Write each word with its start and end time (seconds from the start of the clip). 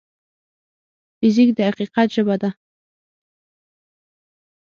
فزیک 1.17 1.49
د 1.57 1.59
حقیقت 1.69 2.07
ژبه 2.15 2.35
ده. 2.41 2.49